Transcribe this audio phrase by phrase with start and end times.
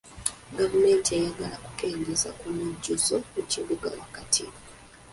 [0.57, 4.43] Gavumenti eyagala kukendeeza ku mujjuzo mu kibuga wakati.